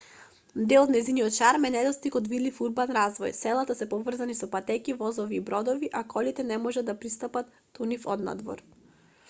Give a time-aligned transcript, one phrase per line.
[0.69, 4.95] дел од нејзиниот шарм е недостигот од видлив урбан развој селата се поврзани со патеки
[5.03, 8.67] возови и бродови а колите не можат да пристапат до нив однадвор